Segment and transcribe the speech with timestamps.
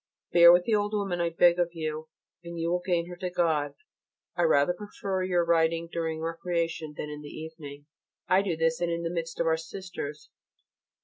[0.33, 2.07] Bear with the old woman, I beg of you,
[2.43, 3.75] and you will gain her to God.
[4.35, 7.85] I rather prefer your writing during recreation than in the evening.
[8.27, 10.31] I do this, and in the midst of our Sisters.